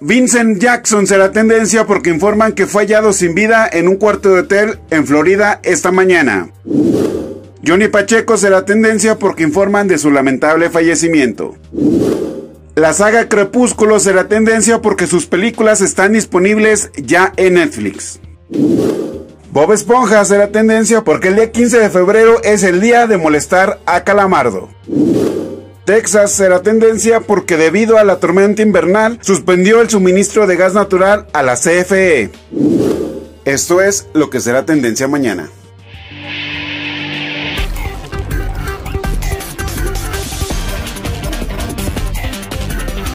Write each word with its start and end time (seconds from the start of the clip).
Vincent 0.00 0.58
Jackson 0.58 1.06
será 1.06 1.32
tendencia 1.32 1.84
porque 1.84 2.08
informan 2.08 2.52
que 2.52 2.66
fue 2.66 2.84
hallado 2.84 3.12
sin 3.12 3.34
vida 3.34 3.68
en 3.70 3.88
un 3.88 3.96
cuarto 3.96 4.30
de 4.32 4.40
hotel 4.40 4.78
en 4.90 5.06
Florida 5.06 5.60
esta 5.64 5.90
mañana. 5.90 6.48
Johnny 7.66 7.88
Pacheco 7.88 8.38
será 8.38 8.64
tendencia 8.64 9.18
porque 9.18 9.42
informan 9.42 9.86
de 9.86 9.98
su 9.98 10.10
lamentable 10.10 10.70
fallecimiento. 10.70 11.56
La 12.74 12.94
saga 12.94 13.28
Crepúsculo 13.28 14.00
será 14.00 14.28
tendencia 14.28 14.80
porque 14.80 15.06
sus 15.06 15.26
películas 15.26 15.82
están 15.82 16.14
disponibles 16.14 16.90
ya 16.96 17.34
en 17.36 17.54
Netflix. 17.54 18.20
Bob 19.56 19.72
Esponja 19.72 20.22
será 20.26 20.48
tendencia 20.48 21.02
porque 21.02 21.28
el 21.28 21.36
día 21.36 21.50
15 21.50 21.78
de 21.78 21.88
febrero 21.88 22.42
es 22.42 22.62
el 22.62 22.78
día 22.78 23.06
de 23.06 23.16
molestar 23.16 23.80
a 23.86 24.04
Calamardo. 24.04 24.68
Texas 25.86 26.32
será 26.32 26.60
tendencia 26.60 27.20
porque 27.20 27.56
debido 27.56 27.96
a 27.96 28.04
la 28.04 28.20
tormenta 28.20 28.60
invernal 28.60 29.18
suspendió 29.22 29.80
el 29.80 29.88
suministro 29.88 30.46
de 30.46 30.56
gas 30.56 30.74
natural 30.74 31.26
a 31.32 31.42
la 31.42 31.54
CFE. 31.54 32.32
Esto 33.46 33.80
es 33.80 34.06
lo 34.12 34.28
que 34.28 34.40
será 34.40 34.66
tendencia 34.66 35.08
mañana. 35.08 35.48